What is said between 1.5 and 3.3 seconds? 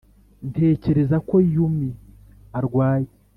yumi arwaye.